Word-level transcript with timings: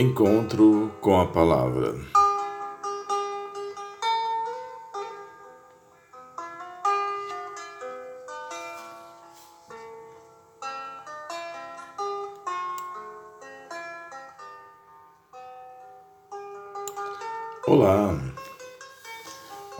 Encontro 0.00 0.92
com 1.00 1.20
a 1.20 1.26
Palavra. 1.26 1.92
Olá, 17.66 18.16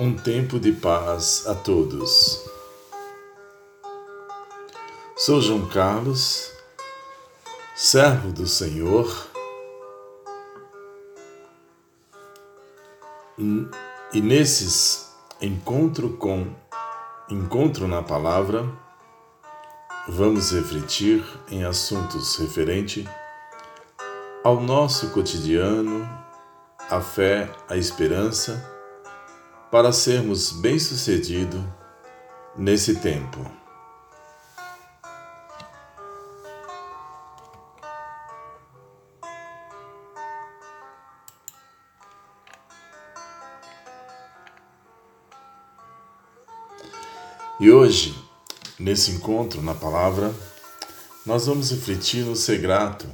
um 0.00 0.16
tempo 0.16 0.58
de 0.58 0.72
paz 0.72 1.46
a 1.46 1.54
todos. 1.54 2.44
Sou 5.16 5.40
João 5.40 5.68
Carlos, 5.68 6.50
servo 7.76 8.32
do 8.32 8.48
Senhor 8.48 9.37
E 14.12 14.20
nesses 14.20 15.14
encontro 15.40 16.10
com 16.16 16.46
encontro 17.30 17.86
na 17.86 18.02
palavra, 18.02 18.68
vamos 20.08 20.50
refletir 20.50 21.24
em 21.48 21.62
assuntos 21.64 22.36
referente 22.36 23.08
ao 24.42 24.60
nosso 24.60 25.10
cotidiano, 25.10 26.08
a 26.90 27.00
fé, 27.00 27.48
a 27.68 27.76
esperança, 27.76 28.68
para 29.70 29.92
sermos 29.92 30.50
bem-sucedidos 30.50 31.62
nesse 32.56 32.96
tempo. 32.96 33.38
E 47.68 47.70
hoje, 47.70 48.14
nesse 48.78 49.10
encontro 49.10 49.60
na 49.60 49.74
palavra, 49.74 50.34
nós 51.26 51.44
vamos 51.44 51.70
refletir 51.70 52.24
no 52.24 52.34
ser 52.34 52.62
grato 52.62 53.06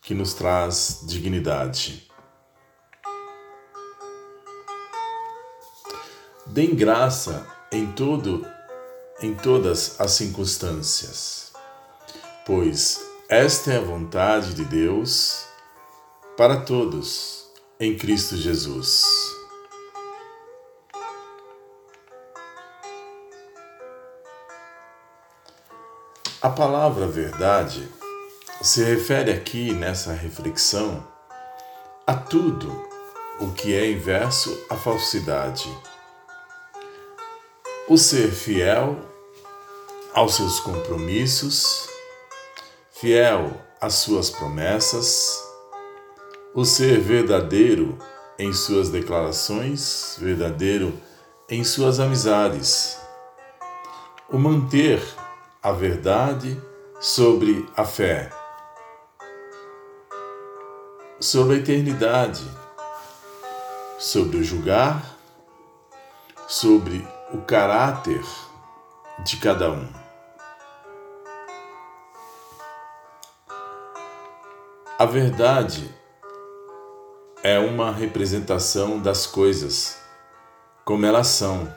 que 0.00 0.14
nos 0.14 0.32
traz 0.32 1.00
dignidade. 1.02 2.10
Dêem 6.46 6.74
graça 6.74 7.46
em 7.70 7.92
todo 7.92 8.46
em 9.20 9.34
todas 9.34 10.00
as 10.00 10.12
circunstâncias, 10.12 11.52
pois 12.46 13.06
esta 13.28 13.74
é 13.74 13.76
a 13.76 13.82
vontade 13.82 14.54
de 14.54 14.64
Deus 14.64 15.44
para 16.34 16.62
todos 16.62 17.44
em 17.78 17.94
Cristo 17.94 18.38
Jesus. 18.38 19.37
A 26.40 26.48
palavra 26.48 27.04
verdade 27.08 27.88
se 28.62 28.84
refere 28.84 29.32
aqui 29.32 29.72
nessa 29.72 30.12
reflexão 30.12 31.04
a 32.06 32.14
tudo 32.14 32.70
o 33.40 33.50
que 33.50 33.74
é 33.74 33.90
inverso 33.90 34.56
à 34.70 34.76
falsidade. 34.76 35.68
O 37.88 37.98
ser 37.98 38.30
fiel 38.30 39.00
aos 40.14 40.36
seus 40.36 40.60
compromissos, 40.60 41.88
fiel 42.92 43.50
às 43.80 43.94
suas 43.94 44.30
promessas, 44.30 45.42
o 46.54 46.64
ser 46.64 47.00
verdadeiro 47.00 47.98
em 48.38 48.52
suas 48.52 48.90
declarações, 48.90 50.16
verdadeiro 50.20 50.96
em 51.48 51.64
suas 51.64 51.98
amizades, 51.98 52.96
o 54.30 54.38
manter 54.38 55.02
a 55.68 55.72
verdade 55.72 56.58
sobre 56.98 57.68
a 57.76 57.84
fé, 57.84 58.30
sobre 61.20 61.56
a 61.56 61.58
eternidade, 61.58 62.42
sobre 63.98 64.38
o 64.38 64.42
julgar, 64.42 65.14
sobre 66.46 67.06
o 67.34 67.42
caráter 67.42 68.24
de 69.18 69.36
cada 69.36 69.70
um. 69.70 69.86
A 74.98 75.04
verdade 75.04 75.94
é 77.42 77.58
uma 77.58 77.92
representação 77.92 78.98
das 78.98 79.26
coisas 79.26 80.00
como 80.86 81.04
elas 81.04 81.26
são 81.26 81.70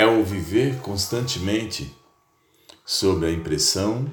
é 0.00 0.06
o 0.06 0.24
viver 0.24 0.80
constantemente 0.80 1.94
sob 2.86 3.26
a 3.26 3.30
impressão 3.30 4.06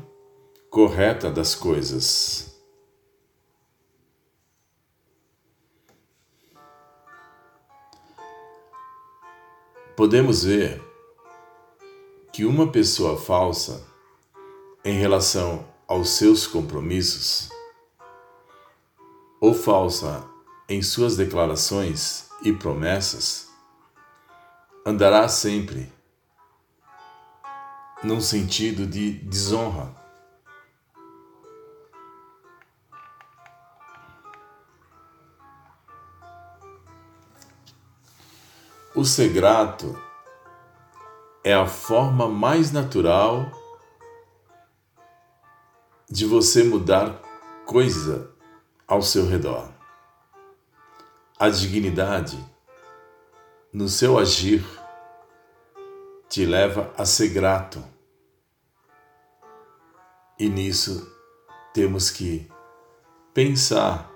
correta 0.69 1.31
das 1.31 1.55
coisas. 1.55 2.61
Podemos 9.95 10.43
ver 10.43 10.83
que 12.33 12.43
uma 12.43 12.69
pessoa 12.69 13.17
falsa, 13.17 13.87
em 14.83 14.99
relação 14.99 15.65
aos 15.87 16.09
seus 16.09 16.45
compromissos, 16.45 17.47
ou 19.39 19.53
falsa 19.53 20.29
em 20.67 20.81
suas 20.81 21.15
declarações 21.15 22.27
e 22.43 22.51
promessas, 22.51 23.47
andará 24.87 25.27
sempre 25.27 25.91
num 28.01 28.21
sentido 28.21 28.87
de 28.87 29.11
desonra. 29.19 29.93
O 38.95 39.03
ser 39.03 39.33
grato 39.33 40.01
é 41.43 41.53
a 41.53 41.67
forma 41.67 42.29
mais 42.29 42.71
natural 42.71 43.51
de 46.09 46.25
você 46.25 46.63
mudar 46.63 47.21
coisa 47.65 48.31
ao 48.87 49.01
seu 49.01 49.27
redor. 49.27 49.69
A 51.37 51.49
dignidade 51.49 52.56
no 53.77 53.88
seu 53.88 54.17
agir 54.17 54.65
te 56.27 56.47
leva 56.47 56.91
a 56.97 57.05
ser 57.05 57.29
grato. 57.29 57.83
E 60.39 60.49
nisso 60.49 61.07
temos 61.75 62.09
que 62.09 62.51
pensar 63.35 64.09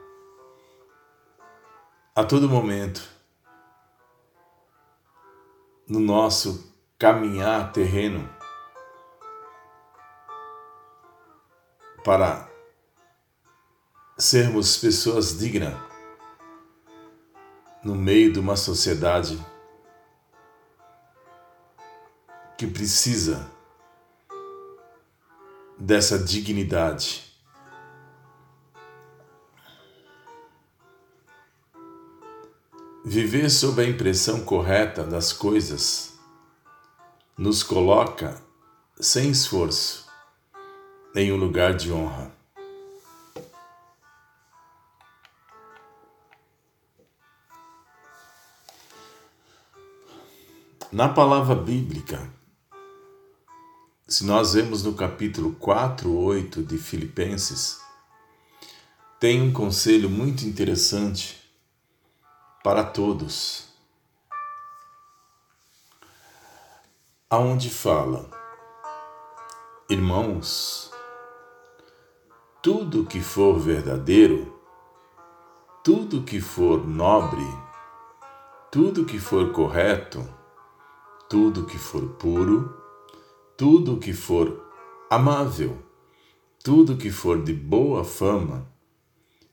a 2.15 2.23
todo 2.23 2.49
momento 2.49 3.07
no 5.87 5.99
nosso 5.99 6.73
caminhar 6.97 7.71
terreno 7.71 8.27
para 12.03 12.49
sermos 14.17 14.75
pessoas 14.77 15.37
dignas 15.37 15.75
no 17.83 17.93
meio 17.93 18.33
de 18.33 18.39
uma 18.39 18.55
sociedade 18.55 19.50
que 22.61 22.67
precisa 22.67 23.49
dessa 25.79 26.19
dignidade. 26.19 27.23
Viver 33.03 33.49
sob 33.49 33.81
a 33.81 33.89
impressão 33.89 34.45
correta 34.45 35.03
das 35.03 35.33
coisas 35.33 36.13
nos 37.35 37.63
coloca, 37.63 38.39
sem 38.99 39.31
esforço, 39.31 40.07
em 41.15 41.33
um 41.33 41.37
lugar 41.37 41.73
de 41.73 41.91
honra. 41.91 42.31
Na 50.91 51.09
palavra 51.09 51.55
bíblica, 51.55 52.39
se 54.11 54.25
nós 54.25 54.55
vemos 54.55 54.83
no 54.83 54.93
capítulo 54.93 55.53
4, 55.53 56.13
8 56.13 56.63
de 56.63 56.77
Filipenses, 56.77 57.79
tem 59.17 59.41
um 59.41 59.53
conselho 59.53 60.09
muito 60.09 60.43
interessante 60.43 61.41
para 62.61 62.83
todos. 62.83 63.69
Aonde 67.29 67.69
fala, 67.69 68.29
irmãos, 69.89 70.91
tudo 72.61 73.05
que 73.05 73.21
for 73.21 73.57
verdadeiro, 73.61 74.61
tudo 75.85 76.23
que 76.23 76.41
for 76.41 76.85
nobre, 76.85 77.47
tudo 78.69 79.05
que 79.05 79.19
for 79.19 79.53
correto, 79.53 80.21
tudo 81.29 81.65
que 81.65 81.77
for 81.77 82.09
puro, 82.15 82.80
tudo 83.61 83.99
que 83.99 84.11
for 84.11 84.59
amável, 85.07 85.77
tudo 86.63 86.97
que 86.97 87.11
for 87.11 87.43
de 87.43 87.53
boa 87.53 88.03
fama, 88.03 88.67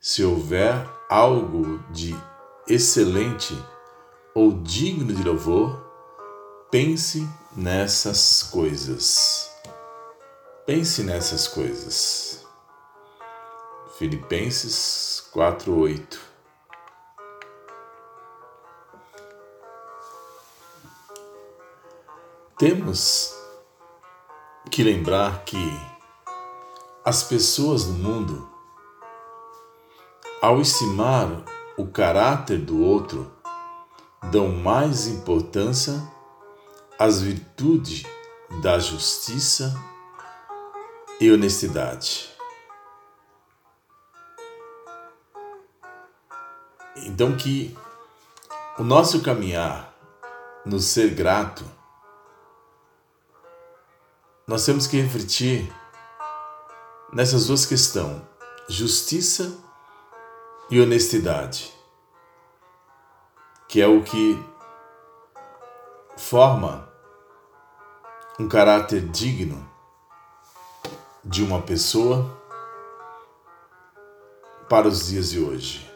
se 0.00 0.24
houver 0.24 0.88
algo 1.10 1.76
de 1.92 2.16
excelente 2.66 3.54
ou 4.34 4.50
digno 4.62 5.12
de 5.12 5.22
louvor, 5.22 5.78
pense 6.70 7.28
nessas 7.54 8.42
coisas. 8.44 9.50
Pense 10.64 11.02
nessas 11.02 11.46
coisas. 11.46 12.46
Filipenses 13.98 15.28
4:8 15.34 16.18
Temos 22.56 23.37
que 24.78 24.84
lembrar 24.84 25.44
que 25.44 25.76
as 27.04 27.24
pessoas 27.24 27.84
no 27.86 27.94
mundo, 27.94 28.48
ao 30.40 30.60
estimar 30.60 31.42
o 31.76 31.88
caráter 31.88 32.58
do 32.58 32.80
outro, 32.80 33.28
dão 34.30 34.52
mais 34.52 35.08
importância 35.08 36.00
às 36.96 37.20
virtudes 37.20 38.04
da 38.62 38.78
justiça 38.78 39.74
e 41.20 41.28
honestidade. 41.32 42.30
Então 46.98 47.36
que 47.36 47.76
o 48.78 48.84
nosso 48.84 49.22
caminhar 49.22 49.92
no 50.64 50.78
ser 50.78 51.16
grato, 51.16 51.64
nós 54.48 54.64
temos 54.64 54.86
que 54.86 54.98
refletir 54.98 55.70
nessas 57.12 57.48
duas 57.48 57.66
questões, 57.66 58.22
justiça 58.66 59.54
e 60.70 60.80
honestidade, 60.80 61.70
que 63.68 63.78
é 63.82 63.86
o 63.86 64.02
que 64.02 64.42
forma 66.16 66.90
um 68.40 68.48
caráter 68.48 69.06
digno 69.10 69.70
de 71.22 71.44
uma 71.44 71.60
pessoa 71.60 72.34
para 74.66 74.88
os 74.88 75.08
dias 75.08 75.28
de 75.28 75.40
hoje. 75.40 75.86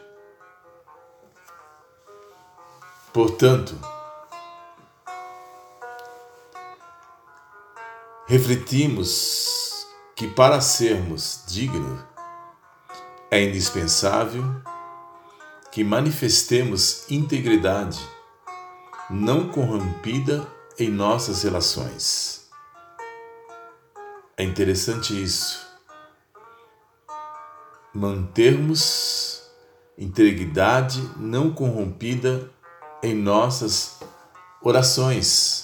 Portanto, 3.11 3.92
refletimos 8.33 9.85
que 10.15 10.27
para 10.27 10.59
sermos 10.59 11.43
dignos 11.45 12.03
é 13.29 13.43
indispensável 13.43 14.43
que 15.71 15.83
manifestemos 15.83 17.07
integridade 17.11 17.99
não 19.07 19.49
corrompida 19.49 20.47
em 20.79 20.89
nossas 20.89 21.43
relações. 21.43 22.49
É 24.35 24.43
interessante 24.43 25.13
isso. 25.13 25.63
Mantermos 27.93 29.43
integridade 29.95 31.07
não 31.17 31.53
corrompida 31.53 32.49
em 33.03 33.13
nossas 33.13 33.99
orações 34.59 35.62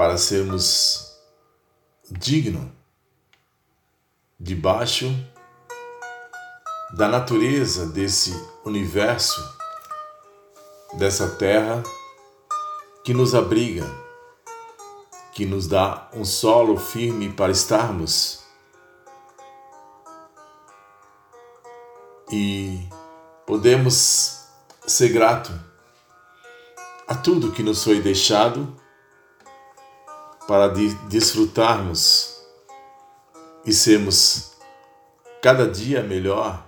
para 0.00 0.16
sermos 0.16 1.14
dignos 2.10 2.70
debaixo 4.40 5.14
da 6.96 7.06
natureza 7.06 7.84
desse 7.84 8.32
universo, 8.64 9.46
dessa 10.94 11.28
terra 11.36 11.82
que 13.04 13.12
nos 13.12 13.34
abriga, 13.34 13.84
que 15.34 15.44
nos 15.44 15.66
dá 15.66 16.08
um 16.14 16.24
solo 16.24 16.78
firme 16.78 17.30
para 17.30 17.52
estarmos. 17.52 18.42
E 22.32 22.88
podemos 23.46 24.46
ser 24.86 25.10
grato 25.10 25.52
a 27.06 27.14
tudo 27.14 27.52
que 27.52 27.62
nos 27.62 27.84
foi 27.84 28.00
deixado 28.00 28.79
para 30.50 30.66
desfrutarmos 31.06 32.44
e 33.64 33.72
sermos 33.72 34.56
cada 35.40 35.70
dia 35.70 36.02
melhor 36.02 36.66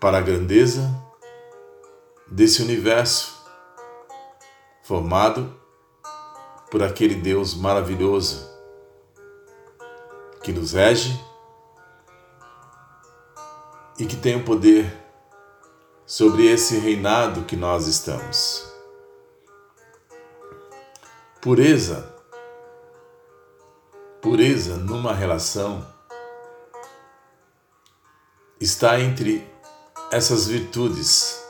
para 0.00 0.16
a 0.16 0.20
grandeza 0.22 0.90
desse 2.26 2.62
universo 2.62 3.36
formado 4.82 5.54
por 6.70 6.82
aquele 6.82 7.16
Deus 7.16 7.52
maravilhoso 7.54 8.50
que 10.42 10.52
nos 10.52 10.72
rege 10.72 11.22
e 13.98 14.06
que 14.06 14.16
tem 14.16 14.36
o 14.36 14.44
poder 14.46 14.90
sobre 16.06 16.50
esse 16.50 16.78
reinado 16.78 17.42
que 17.42 17.56
nós 17.56 17.86
estamos. 17.86 18.75
Pureza, 21.40 22.14
pureza 24.20 24.76
numa 24.76 25.12
relação 25.14 25.86
está 28.60 28.98
entre 28.98 29.46
essas 30.10 30.48
virtudes 30.48 31.44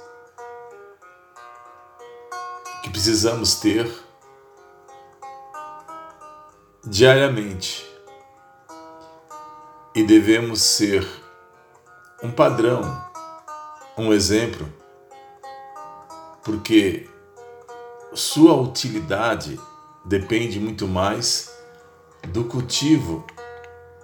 que 2.82 2.90
precisamos 2.90 3.54
ter 3.56 3.90
diariamente 6.84 7.86
e 9.94 10.02
devemos 10.02 10.60
ser 10.60 11.06
um 12.22 12.30
padrão 12.30 13.06
um 13.96 14.12
exemplo, 14.12 14.70
porque 16.44 17.08
sua 18.12 18.54
utilidade 18.54 19.58
depende 20.06 20.60
muito 20.60 20.86
mais 20.86 21.52
do 22.28 22.44
cultivo 22.44 23.26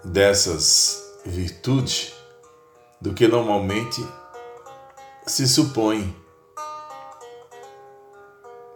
dessas 0.04 1.00
virtudes 1.25 2.12
do 3.00 3.14
que 3.14 3.26
normalmente 3.26 4.04
se 5.26 5.49
supõe. 5.49 6.14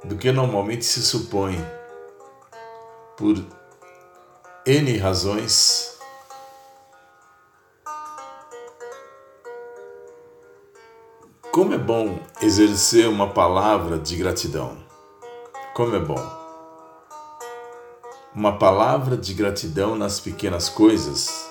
Do 0.05 0.17
que 0.17 0.31
normalmente 0.31 0.85
se 0.85 1.03
supõe 1.03 1.57
por 3.17 3.45
N 4.65 4.97
razões 4.99 5.97
Como 11.57 11.73
é 11.73 11.79
bom 11.79 12.19
exercer 12.43 13.09
uma 13.09 13.31
palavra 13.31 13.99
de 13.99 14.15
gratidão. 14.17 14.77
Como 15.73 15.97
é 15.97 15.99
bom. 15.99 16.36
Uma 18.37 18.59
palavra 18.59 19.17
de 19.17 19.33
gratidão 19.33 19.97
nas 19.97 20.21
pequenas 20.21 20.69
coisas, 20.69 21.51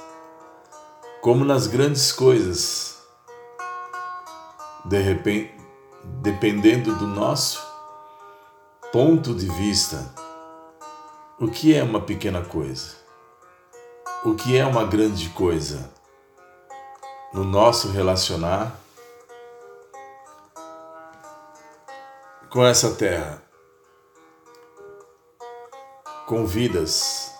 como 1.20 1.44
nas 1.44 1.66
grandes 1.66 2.12
coisas. 2.12 3.02
De 4.86 5.00
repente, 5.00 5.52
dependendo 6.22 6.96
do 6.96 7.08
nosso 7.08 7.60
ponto 8.92 9.34
de 9.34 9.48
vista, 9.48 10.14
o 11.40 11.48
que 11.48 11.76
é 11.76 11.82
uma 11.82 12.02
pequena 12.02 12.46
coisa? 12.46 12.98
O 14.24 14.36
que 14.36 14.56
é 14.56 14.64
uma 14.64 14.86
grande 14.86 15.30
coisa? 15.30 15.92
No 17.34 17.44
nosso 17.44 17.90
relacionar 17.90 18.80
com 22.52 22.64
essa 22.64 22.94
terra, 22.94 23.42
com 26.26 26.46
vidas, 26.46 27.32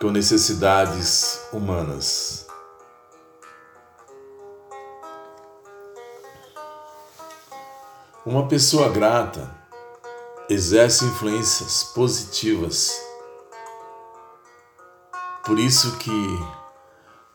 com 0.00 0.10
necessidades 0.10 1.40
humanas. 1.52 2.46
Uma 8.24 8.48
pessoa 8.48 8.88
grata 8.88 9.54
exerce 10.48 11.04
influências 11.04 11.84
positivas 11.94 13.04
Por 15.44 15.58
isso 15.58 15.98
que 15.98 16.10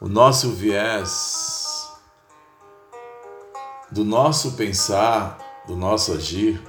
o 0.01 0.09
nosso 0.09 0.49
viés 0.49 1.87
do 3.91 4.03
nosso 4.03 4.53
pensar, 4.53 5.37
do 5.67 5.75
nosso 5.75 6.13
agir, 6.13 6.59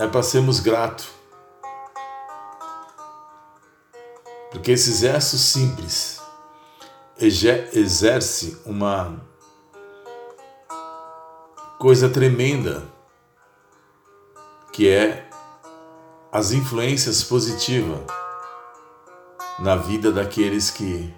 é 0.00 0.06
para 0.06 0.22
sermos 0.22 0.60
gratos. 0.60 1.10
Porque 4.50 4.72
esse 4.72 4.88
exército 4.90 5.36
simples 5.36 6.20
exerce 7.18 8.58
uma 8.64 9.20
coisa 11.78 12.08
tremenda, 12.08 12.82
que 14.72 14.88
é 14.88 15.28
as 16.32 16.52
influências 16.52 17.22
positivas 17.22 18.00
na 19.58 19.76
vida 19.76 20.10
daqueles 20.10 20.70
que 20.70 21.14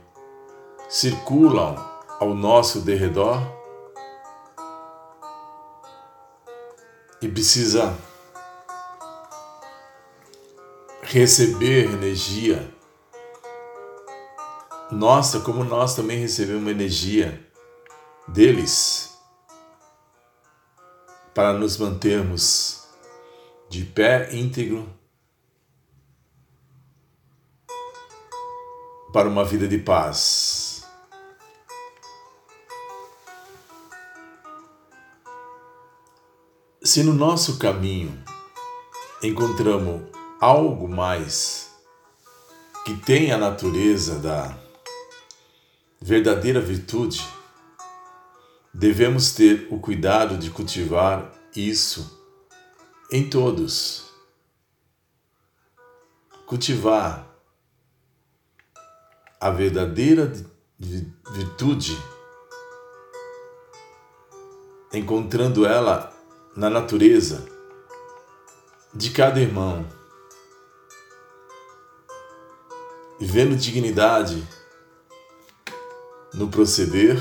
circulam 0.88 1.76
ao 2.18 2.34
nosso 2.34 2.80
derredor 2.80 3.40
e 7.20 7.28
precisa 7.28 7.96
receber 11.12 11.84
energia 11.92 12.72
nossa, 14.90 15.40
como 15.40 15.64
nós 15.64 15.94
também 15.94 16.18
recebemos 16.18 16.70
energia 16.70 17.50
deles 18.28 19.18
para 21.34 21.54
nos 21.54 21.78
mantermos 21.78 22.86
de 23.70 23.84
pé 23.84 24.34
íntegro 24.34 24.86
para 29.14 29.28
uma 29.28 29.44
vida 29.44 29.66
de 29.66 29.78
paz. 29.78 30.86
Se 36.82 37.02
no 37.02 37.14
nosso 37.14 37.58
caminho 37.58 38.12
encontramos 39.22 40.21
algo 40.42 40.88
mais 40.88 41.72
que 42.84 42.96
tem 42.96 43.30
a 43.30 43.38
natureza 43.38 44.18
da 44.18 44.58
verdadeira 46.00 46.60
virtude, 46.60 47.24
devemos 48.74 49.30
ter 49.30 49.68
o 49.70 49.78
cuidado 49.78 50.36
de 50.36 50.50
cultivar 50.50 51.32
isso 51.54 52.20
em 53.08 53.30
todos. 53.30 54.10
Cultivar 56.44 57.24
a 59.40 59.48
verdadeira 59.48 60.32
virtude, 60.76 61.96
encontrando 64.92 65.64
ela 65.64 66.12
na 66.56 66.68
natureza 66.68 67.46
de 68.92 69.10
cada 69.10 69.40
irmão, 69.40 70.01
vendo 73.24 73.54
dignidade 73.54 74.44
no 76.34 76.48
proceder, 76.48 77.16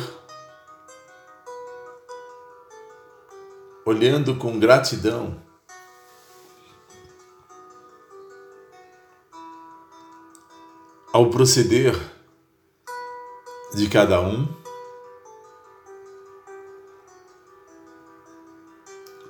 olhando 3.86 4.36
com 4.36 4.60
gratidão 4.60 5.40
ao 11.14 11.30
proceder 11.30 11.94
de 13.76 13.88
cada 13.88 14.20
um, 14.22 14.48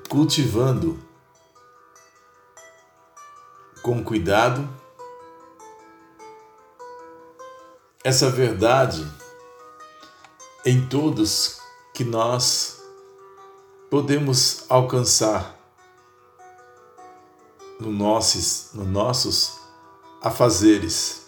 cultivando 0.07 0.97
com 3.81 4.01
cuidado 4.01 4.80
essa 8.03 8.29
verdade 8.29 9.05
em 10.65 10.87
todos 10.87 11.59
que 11.93 12.03
nós 12.03 12.81
podemos 13.89 14.65
alcançar 14.69 15.57
no 17.79 17.91
nossos, 17.91 18.69
no 18.73 18.85
nossos 18.85 19.59
afazeres 20.21 21.27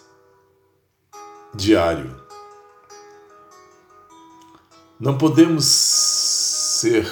diário. 1.54 2.22
Não 4.98 5.18
podemos 5.18 5.64
ser 5.64 7.08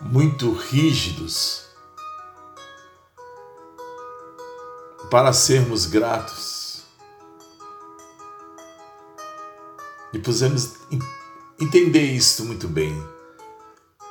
muito 0.00 0.52
rígidos 0.52 1.66
para 5.10 5.32
sermos 5.32 5.86
gratos. 5.86 6.51
E 10.12 10.18
podemos 10.18 10.74
entender 11.60 12.02
isso 12.02 12.44
muito 12.44 12.68
bem, 12.68 12.92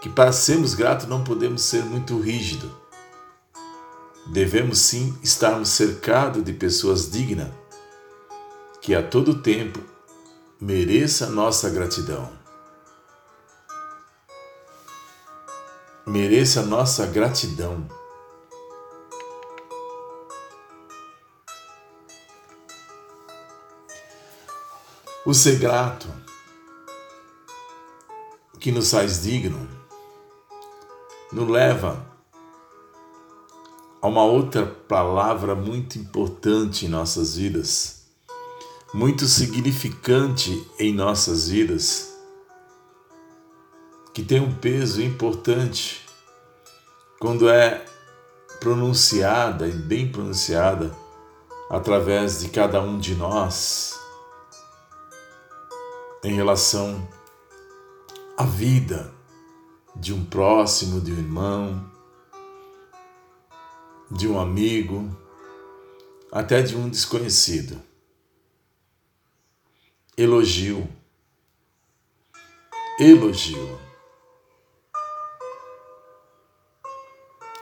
que 0.02 0.10
para 0.10 0.32
sermos 0.32 0.74
gratos 0.74 1.08
não 1.08 1.24
podemos 1.24 1.62
ser 1.62 1.84
muito 1.84 2.20
rígidos. 2.20 2.72
Devemos 4.28 4.80
sim 4.80 5.18
estarmos 5.22 5.70
cercados 5.70 6.44
de 6.44 6.54
pessoas 6.54 7.10
dignas 7.10 7.50
que 8.82 8.96
a 8.96 9.04
todo 9.04 9.42
tempo 9.42 9.80
mereça 10.60 11.30
nossa 11.30 11.70
gratidão. 11.70 12.30
Mereça 16.06 16.64
nossa 16.64 17.06
gratidão. 17.06 17.88
O 25.26 25.34
ser 25.34 25.60
grato, 25.60 26.08
que 28.60 28.72
nos 28.72 28.92
faz 28.92 29.22
digno, 29.22 29.68
nos 31.32 31.48
leva 31.48 32.06
a 34.02 34.08
uma 34.08 34.24
outra 34.24 34.66
palavra 34.66 35.56
muito 35.56 35.98
importante 35.98 36.86
em 36.86 36.90
nossas 36.90 37.36
vidas 37.36 38.02
muito 38.94 39.26
significante 39.26 40.68
em 40.78 40.94
nossas 40.94 41.48
vidas, 41.48 42.14
que 44.14 44.22
tem 44.22 44.42
um 44.42 44.54
peso 44.54 45.02
importante 45.02 46.06
quando 47.18 47.50
é 47.50 47.86
pronunciada 48.60 49.66
e 49.66 49.72
bem 49.72 50.12
pronunciada 50.12 50.94
através 51.70 52.42
de 52.42 52.50
cada 52.50 52.82
um 52.82 53.00
de 53.00 53.16
nós 53.16 54.01
em 56.24 56.34
relação 56.34 57.08
à 58.38 58.44
vida 58.44 59.14
de 59.96 60.14
um 60.14 60.24
próximo, 60.26 61.02
de 61.02 61.12
um 61.12 61.18
irmão, 61.18 61.92
de 64.10 64.28
um 64.28 64.40
amigo, 64.40 65.10
até 66.32 66.62
de 66.62 66.76
um 66.76 66.90
desconhecido 66.90 67.82
elogio. 70.18 70.88
Elogio. 73.00 73.80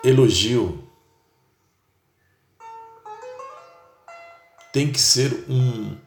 Elogio 0.03 0.87
tem 4.73 4.91
que 4.91 4.99
ser 4.99 5.45
um 5.49 5.97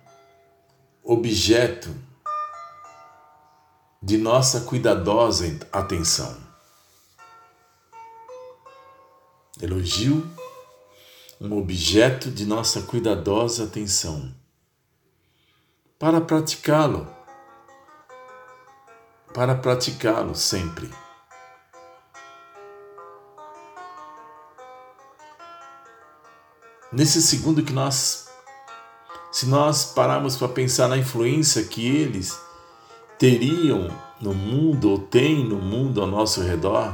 objeto 1.03 1.95
de 4.03 4.19
nossa 4.19 4.63
cuidadosa 4.63 5.47
atenção. 5.71 6.37
Elogio, 9.61 10.29
um 11.41 11.57
objeto 11.57 12.29
de 12.29 12.45
nossa 12.45 12.83
cuidadosa 12.83 13.63
atenção 13.63 14.35
para 16.01 16.21
praticá-lo, 16.21 17.07
para 19.33 19.55
praticá-lo 19.55 20.35
sempre. 20.35 20.91
Nesse 26.91 27.23
segundo 27.23 27.63
que 27.63 27.73
nós, 27.73 28.29
se 29.31 29.47
nós 29.47 29.85
pararmos 29.85 30.37
para 30.37 30.49
pensar 30.49 30.89
na 30.89 30.99
influência 30.99 31.63
que 31.63 31.87
eles 31.87 32.37
teriam 33.23 33.87
no 34.21 34.35
mundo 34.35 34.91
ou 34.91 34.99
têm 34.99 35.45
no 35.45 35.55
mundo 35.55 36.01
ao 36.01 36.09
nosso 36.09 36.43
redor, 36.43 36.93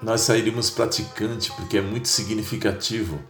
nós 0.00 0.22
sairíamos 0.22 0.70
praticantes 0.70 1.50
porque 1.50 1.76
é 1.76 1.82
muito 1.82 2.08
significativo 2.08 3.22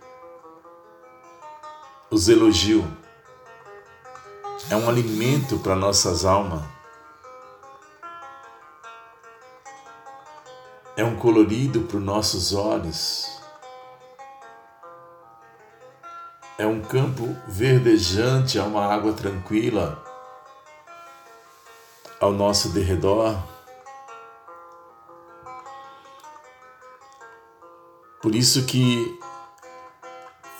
os 2.08 2.28
elogio. 2.28 2.86
É 4.70 4.76
um 4.76 4.88
alimento 4.88 5.58
para 5.58 5.74
nossas 5.74 6.24
almas. 6.24 6.62
É 10.96 11.04
um 11.04 11.16
colorido 11.16 11.80
para 11.80 11.96
os 11.96 12.02
nossos 12.04 12.54
olhos. 12.54 13.35
É 16.58 16.66
um 16.66 16.80
campo 16.80 17.36
verdejante, 17.46 18.58
é 18.58 18.62
uma 18.62 18.86
água 18.86 19.12
tranquila 19.12 20.02
ao 22.18 22.32
nosso 22.32 22.70
derredor. 22.70 23.36
Por 28.22 28.34
isso 28.34 28.64
que 28.64 29.20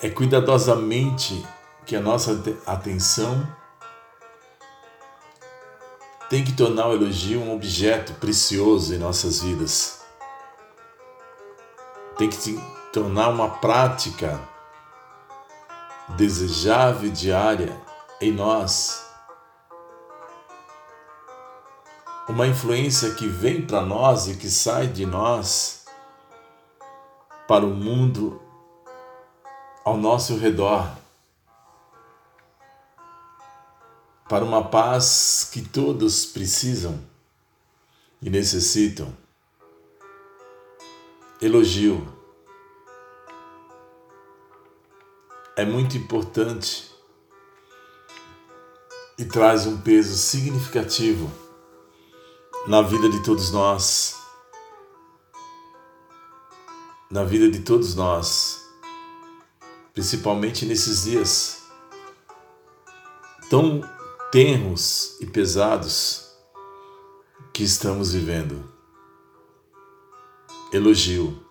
é 0.03 0.11
cuidadosamente 0.11 1.45
que 1.87 1.97
a 1.97 2.01
nossa 2.01 2.43
atenção 2.67 3.47
tem 6.29 6.45
que 6.45 6.53
tornar 6.53 6.89
o 6.89 6.93
elogio 6.93 7.41
um 7.41 7.55
objeto 7.55 8.13
precioso 8.15 8.95
em 8.95 8.99
nossas 8.99 9.41
vidas. 9.41 10.05
Tem 12.19 12.29
que 12.29 12.37
se 12.37 12.61
tornar 12.93 13.29
uma 13.29 13.49
prática 13.49 14.39
desejável 16.11 17.11
diária 17.11 17.81
em 18.21 18.33
nós. 18.33 19.05
Uma 22.29 22.47
influência 22.47 23.15
que 23.15 23.27
vem 23.27 23.67
para 23.67 23.83
nós 23.83 24.27
e 24.29 24.37
que 24.37 24.51
sai 24.51 24.87
de 24.87 25.07
nós 25.07 25.85
para 27.47 27.65
o 27.65 27.71
mundo 27.71 28.43
ao 29.85 29.97
nosso 29.97 30.37
redor, 30.37 30.91
para 34.29 34.45
uma 34.45 34.65
paz 34.65 35.49
que 35.53 35.63
todos 35.63 36.27
precisam 36.27 37.01
e 38.21 38.29
necessitam. 38.29 39.17
Elogio 41.41 42.16
é 45.57 45.65
muito 45.65 45.97
importante 45.97 46.91
e 49.19 49.25
traz 49.25 49.67
um 49.67 49.79
peso 49.79 50.17
significativo 50.17 51.31
na 52.67 52.83
vida 52.83 53.09
de 53.09 53.23
todos 53.23 53.51
nós 53.51 54.17
na 57.11 57.23
vida 57.23 57.49
de 57.51 57.61
todos 57.61 57.95
nós, 57.95 58.69
principalmente 59.95 60.67
nesses 60.67 61.05
dias 61.05 61.63
tão 63.49 63.81
tenros 64.33 65.17
e 65.21 65.27
pesados 65.27 66.33
que 67.53 67.63
estamos 67.63 68.13
vivendo. 68.13 68.71
Elogio. 70.73 71.46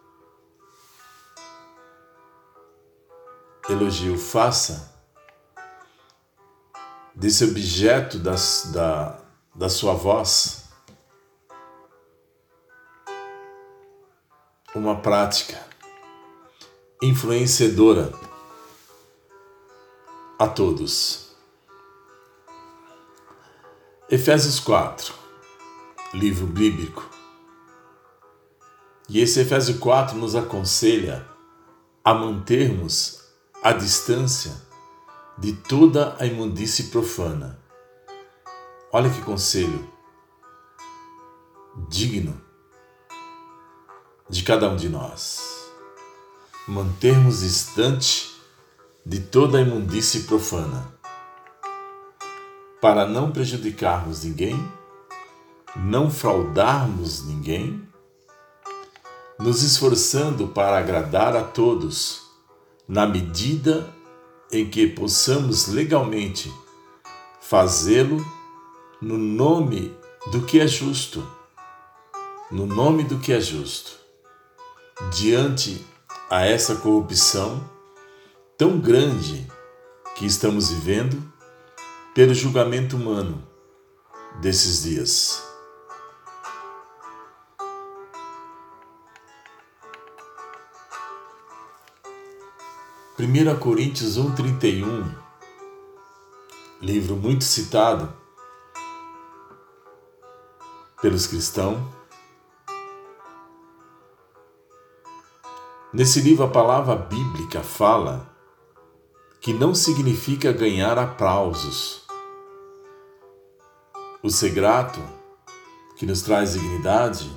Elogio, 3.68 4.16
faça 4.16 4.94
desse 7.16 7.44
objeto 7.44 8.20
das, 8.20 8.70
da, 8.72 9.20
da 9.56 9.70
sua 9.70 9.94
voz 9.96 10.70
uma 14.75 15.01
prática 15.01 15.60
influenciadora 17.01 18.12
a 20.38 20.48
todos. 20.48 21.36
Efésios 24.08 24.60
4, 24.60 25.12
livro 26.14 26.46
bíblico. 26.46 27.10
E 29.10 29.20
esse 29.20 29.40
Efésios 29.40 29.80
4 29.80 30.16
nos 30.16 30.36
aconselha 30.36 31.28
a 32.04 32.14
mantermos 32.14 33.25
a 33.66 33.74
distância 33.74 34.51
de 35.40 35.51
toda 35.51 36.16
a 36.20 36.25
imundície 36.28 36.84
profana. 36.92 37.60
Olha 38.92 39.10
que 39.10 39.24
conselho 39.24 39.90
digno 41.90 42.40
de 44.30 44.44
cada 44.44 44.70
um 44.70 44.75
de 44.75 44.88
nós. 44.88 45.68
Mantermos 46.68 47.40
distante 47.40 48.40
de 49.04 49.20
toda 49.20 49.58
a 49.58 49.62
imundície 49.62 50.25
profana, 50.25 50.88
para 52.80 53.08
não 53.08 53.32
prejudicarmos 53.32 54.24
ninguém, 54.24 54.64
não 55.75 56.12
fraudarmos 56.12 57.25
ninguém, 57.25 57.84
nos 59.40 59.64
esforçando 59.64 60.50
para 60.50 60.78
agradar 60.78 61.36
a 61.36 61.44
todos, 61.44 62.25
na 62.87 63.05
medida 63.05 63.93
em 64.51 64.69
que 64.69 64.87
possamos 64.87 65.67
legalmente 65.67 66.51
fazê-lo 67.41 68.25
no 69.01 69.17
nome 69.17 69.95
do 70.31 70.41
que 70.41 70.59
é 70.59 70.67
justo. 70.67 71.25
No 72.51 72.65
nome 72.65 73.03
do 73.03 73.17
que 73.19 73.33
é 73.33 73.41
justo 73.41 74.05
diante 75.11 75.85
a 76.29 76.45
essa 76.45 76.75
corrupção 76.75 77.69
tão 78.57 78.79
grande 78.79 79.45
que 80.15 80.25
estamos 80.25 80.69
vivendo 80.69 81.21
pelo 82.13 82.33
julgamento 82.33 82.95
humano 82.95 83.45
desses 84.39 84.83
dias. 84.83 85.54
Primeira 93.16 93.56
Coríntios 93.56 94.18
1:31, 94.18 95.10
livro 96.82 97.16
muito 97.16 97.46
citado 97.46 98.14
pelos 101.01 101.25
cristãos, 101.25 101.80
Nesse 105.94 106.20
livro, 106.20 106.44
a 106.44 106.50
palavra 106.50 106.94
bíblica 106.98 107.64
fala 107.64 108.30
que 109.40 109.54
não 109.54 109.74
significa 109.74 110.51
ganhar 110.51 111.00
aplausos. 111.00 112.06
O 114.22 114.30
ser 114.30 114.50
grato, 114.50 115.00
que 115.96 116.06
nos 116.06 116.22
traz 116.22 116.51
dignidade, 116.51 117.32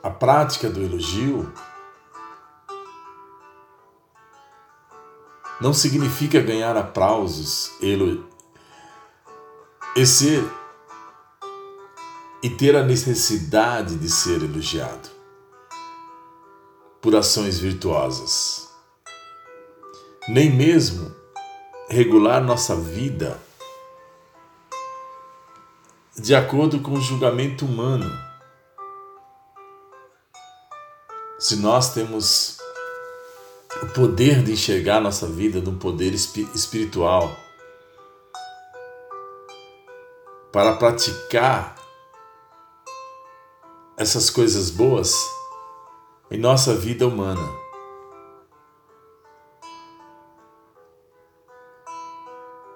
a 0.00 0.10
prática 0.10 0.70
do 0.70 0.80
elogio, 0.80 1.52
não 5.60 5.72
significa 5.72 6.40
ganhar 6.40 6.76
aplausos 6.76 7.72
elo... 7.82 8.28
e 9.96 10.06
ser 10.06 10.44
e 12.42 12.48
ter 12.48 12.76
a 12.76 12.84
necessidade 12.84 13.96
de 13.96 14.08
ser 14.08 14.42
elogiado 14.42 15.08
por 17.00 17.16
ações 17.16 17.58
virtuosas. 17.58 18.68
Nem 20.28 20.50
mesmo 20.50 21.14
regular 21.88 22.42
nossa 22.42 22.76
vida 22.76 23.40
de 26.16 26.34
acordo 26.34 26.80
com 26.80 26.92
o 26.92 27.00
julgamento 27.00 27.64
humano. 27.64 28.10
Se 31.38 31.56
nós 31.56 31.94
temos 31.94 32.58
o 33.82 33.86
poder 33.86 34.42
de 34.42 34.52
enxergar 34.52 35.00
nossa 35.00 35.26
vida 35.26 35.60
num 35.60 35.78
poder 35.78 36.12
espiritual 36.12 37.36
para 40.52 40.76
praticar 40.76 41.76
essas 43.96 44.30
coisas 44.30 44.70
boas, 44.70 45.14
em 46.30 46.38
nossa 46.38 46.74
vida 46.74 47.06
humana. 47.06 47.48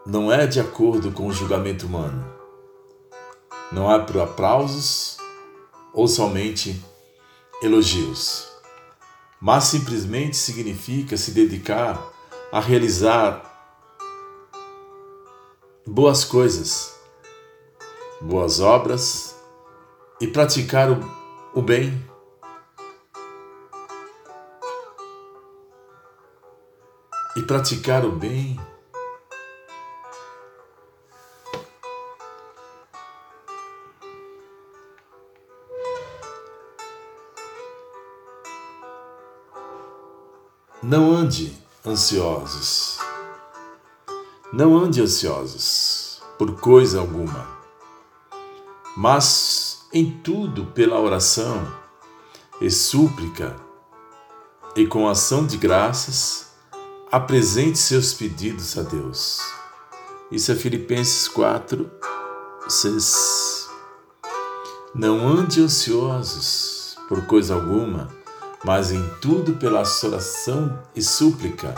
Não 0.04 0.32
é 0.32 0.46
de 0.46 0.58
acordo 0.58 1.12
com 1.12 1.28
o 1.28 1.32
julgamento 1.32 1.86
humano. 1.86 2.24
Não 3.70 3.88
por 4.04 4.20
aplausos 4.20 5.16
ou 5.94 6.08
somente 6.08 6.84
elogios, 7.62 8.51
mas 9.42 9.64
simplesmente 9.64 10.36
significa 10.36 11.16
se 11.16 11.32
dedicar 11.32 12.00
a 12.52 12.60
realizar 12.60 13.42
boas 15.84 16.24
coisas, 16.24 16.96
boas 18.20 18.60
obras 18.60 19.34
e 20.20 20.28
praticar 20.28 20.92
o, 20.92 21.00
o 21.52 21.60
bem 21.60 22.08
e 27.36 27.42
praticar 27.42 28.04
o 28.04 28.12
bem. 28.12 28.60
Não 40.82 41.12
ande 41.12 41.56
ansiosos. 41.86 42.98
Não 44.52 44.76
ande 44.76 45.00
ansiosos 45.00 46.20
por 46.36 46.58
coisa 46.58 46.98
alguma, 46.98 47.46
mas 48.96 49.86
em 49.92 50.10
tudo 50.10 50.66
pela 50.66 50.98
oração 50.98 51.64
e 52.60 52.68
súplica 52.68 53.54
e 54.74 54.84
com 54.84 55.08
ação 55.08 55.46
de 55.46 55.56
graças 55.56 56.50
apresente 57.12 57.78
seus 57.78 58.12
pedidos 58.12 58.76
a 58.76 58.82
Deus. 58.82 59.38
Isso 60.32 60.50
é 60.50 60.56
Filipenses 60.56 61.28
4, 61.28 61.88
6. 62.68 63.68
Não 64.92 65.28
ande 65.28 65.62
ansiosos 65.62 66.96
por 67.08 67.24
coisa 67.26 67.54
alguma, 67.54 68.21
mas 68.64 68.92
em 68.92 69.08
tudo 69.20 69.54
pela 69.54 69.82
oração 70.04 70.78
e 70.94 71.02
súplica, 71.02 71.74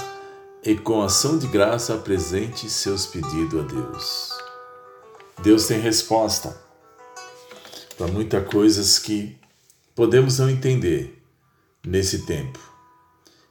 e 0.63 0.77
com 0.77 1.03
ação 1.03 1.39
de 1.39 1.47
graça 1.47 1.95
apresente 1.95 2.69
seus 2.71 3.07
pedidos 3.07 3.61
a 3.61 3.67
Deus. 3.67 4.31
Deus 5.43 5.67
tem 5.67 5.79
resposta 5.79 6.57
para 7.97 8.07
muitas 8.07 8.47
coisas 8.49 8.99
que 8.99 9.39
podemos 9.95 10.39
não 10.39 10.49
entender 10.49 11.23
nesse 11.85 12.25
tempo. 12.27 12.59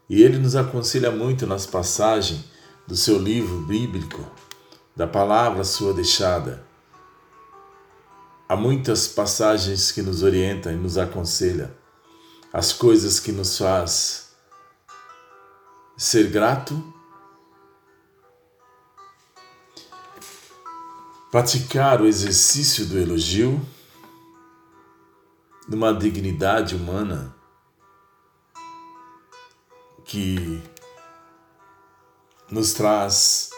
E 0.10 0.22
ele 0.22 0.38
nos 0.38 0.56
aconselha 0.56 1.12
muito 1.12 1.46
nas 1.46 1.66
passagens 1.66 2.46
do 2.88 2.96
seu 2.96 3.18
livro 3.18 3.62
bíblico, 3.62 4.26
da 4.96 5.08
palavra 5.08 5.64
sua 5.64 5.94
deixada. 5.94 6.64
Há 8.50 8.56
muitas 8.56 9.08
passagens 9.08 9.92
que 9.92 10.02
nos 10.02 10.22
orientam 10.24 10.72
e 10.72 10.76
nos 10.76 10.98
aconselham 10.98 11.83
as 12.54 12.72
coisas 12.72 13.20
que 13.20 13.32
nos 13.32 13.58
faz 13.58 14.32
ser 15.98 16.30
grato, 16.30 16.94
praticar 21.32 22.00
o 22.00 22.06
exercício 22.06 22.86
do 22.86 23.00
elogio 23.00 23.60
numa 25.68 25.92
dignidade 25.92 26.76
humana 26.76 27.36
que 30.06 30.62
nos 32.52 32.74
traz 32.74 33.50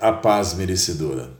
a 0.00 0.12
paz 0.12 0.54
merecedora. 0.54 1.36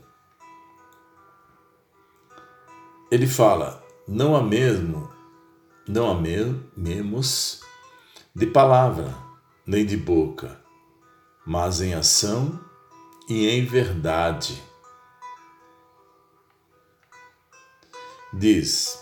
Ele 3.09 3.25
fala: 3.25 3.83
não 4.07 4.35
há 4.35 4.43
mesmo 4.43 5.16
não 5.87 6.11
amemos 6.11 7.61
de 8.35 8.45
palavra 8.45 9.15
nem 9.65 9.85
de 9.85 9.95
boca, 9.95 10.59
mas 11.45 11.79
em 11.79 11.93
ação 11.93 12.59
e 13.29 13.47
em 13.47 13.65
verdade. 13.65 14.61
Diz: 18.33 18.99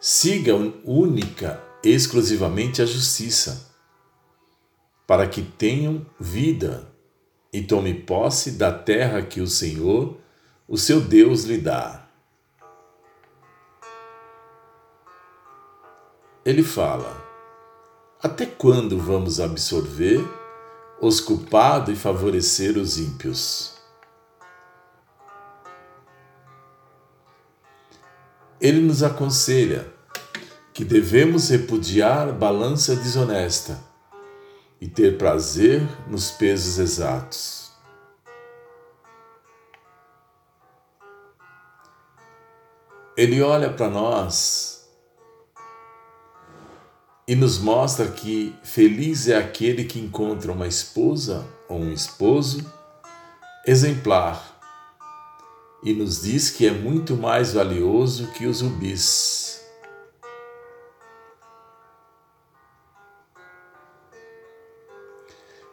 siga 0.00 0.54
única, 0.84 1.62
exclusivamente 1.82 2.80
a 2.80 2.86
justiça, 2.86 3.74
para 5.06 5.26
que 5.26 5.42
tenham 5.42 6.06
vida 6.20 6.88
e 7.52 7.62
tome 7.62 7.92
posse 7.94 8.52
da 8.52 8.72
terra 8.72 9.22
que 9.22 9.40
o 9.40 9.46
Senhor, 9.48 10.18
o 10.68 10.78
seu 10.78 11.00
Deus, 11.00 11.44
lhe 11.44 11.58
dá. 11.58 12.08
Ele 16.44 16.62
fala: 16.62 17.16
Até 18.20 18.46
quando 18.46 18.98
vamos 18.98 19.40
absorver 19.40 20.20
os 21.00 21.20
culpados 21.20 21.94
e 21.94 21.96
favorecer 21.96 22.76
os 22.76 22.98
ímpios? 22.98 23.74
Ele 28.60 28.80
nos 28.80 29.02
aconselha 29.02 29.92
que 30.72 30.84
devemos 30.84 31.48
repudiar 31.48 32.32
balança 32.32 32.94
desonesta 32.94 33.78
e 34.80 34.88
ter 34.88 35.18
prazer 35.18 35.82
nos 36.08 36.30
pesos 36.30 36.78
exatos. 36.78 37.72
Ele 43.16 43.42
olha 43.42 43.70
para 43.72 43.90
nós 43.90 44.71
e 47.32 47.34
nos 47.34 47.58
mostra 47.58 48.08
que 48.08 48.54
feliz 48.62 49.26
é 49.26 49.38
aquele 49.38 49.84
que 49.84 49.98
encontra 49.98 50.52
uma 50.52 50.68
esposa 50.68 51.48
ou 51.66 51.78
um 51.78 51.90
esposo 51.90 52.70
exemplar 53.66 54.60
e 55.82 55.94
nos 55.94 56.20
diz 56.20 56.50
que 56.50 56.66
é 56.66 56.70
muito 56.70 57.16
mais 57.16 57.54
valioso 57.54 58.30
que 58.32 58.44
os 58.44 58.60
rubis. 58.60 59.64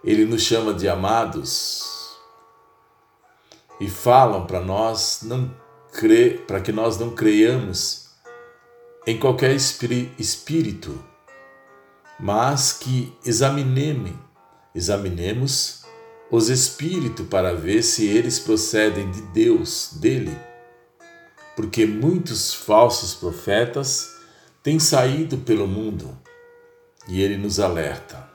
Ele 0.01 0.23
nos 0.23 0.43
chama 0.43 0.73
de 0.73 0.87
amados 0.87 2.17
e 3.81 3.89
falam 3.89 4.47
para 4.47 4.61
nós 4.61 5.23
não 5.23 5.53
crer, 5.91 6.45
para 6.45 6.61
que 6.61 6.71
nós 6.71 6.97
não 6.97 7.13
creiamos 7.13 8.11
em 9.05 9.19
qualquer 9.19 9.53
espírito 9.53 11.08
mas 12.19 12.73
que 12.73 13.17
examinemos, 13.23 14.11
examinemos 14.75 15.85
os 16.29 16.49
espíritos 16.49 17.25
para 17.27 17.55
ver 17.55 17.81
se 17.81 18.05
eles 18.05 18.37
procedem 18.37 19.09
de 19.09 19.21
Deus, 19.21 19.93
dele. 19.93 20.37
Porque 21.55 21.85
muitos 21.85 22.53
falsos 22.53 23.15
profetas 23.15 24.09
têm 24.61 24.79
saído 24.79 25.37
pelo 25.37 25.65
mundo 25.65 26.17
e 27.07 27.21
ele 27.21 27.37
nos 27.37 27.59
alerta. 27.59 28.27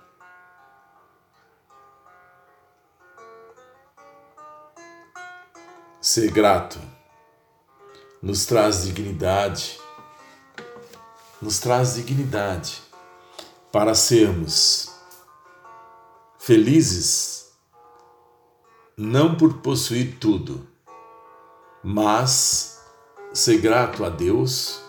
Ser 6.00 6.30
grato 6.30 6.78
nos 8.20 8.44
traz 8.46 8.84
dignidade, 8.84 9.78
nos 11.40 11.58
traz 11.58 11.94
dignidade 11.94 12.83
para 13.74 13.92
sermos 13.92 14.88
felizes, 16.38 17.52
não 18.96 19.34
por 19.34 19.54
possuir 19.54 20.16
tudo, 20.20 20.64
mas 21.82 22.80
ser 23.32 23.58
grato 23.58 24.04
a 24.04 24.10
Deus 24.10 24.80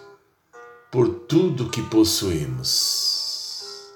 por 0.92 1.10
tudo 1.10 1.72
que 1.72 1.82
possuímos. 1.82 3.92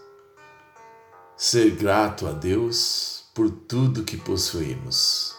Ser 1.38 1.70
grato 1.76 2.26
a 2.26 2.32
Deus 2.32 3.26
por 3.36 3.52
tudo 3.52 4.04
que 4.04 4.18
possuímos. 4.18 5.36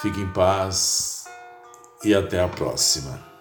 Fique 0.00 0.20
em 0.20 0.32
paz 0.32 1.24
e 2.04 2.14
até 2.14 2.40
a 2.40 2.46
próxima. 2.46 3.37